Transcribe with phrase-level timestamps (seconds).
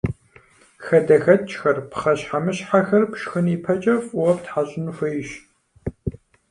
[0.83, 5.29] ХадэхэкӀхэр, пхъэщхьэмыщхьэхэр пшхын ипэкӀэ фӀыуэ птхьэщӀын хуейщ.